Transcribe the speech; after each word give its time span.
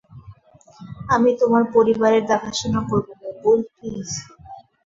আমি 1.09 1.29
তোমার 1.41 1.63
পরিবারের 1.75 2.23
দেখাশোনা 2.31 2.81
করব, 2.89 3.07
মকবুল, 3.21 3.59
প্লীজ। 3.71 4.09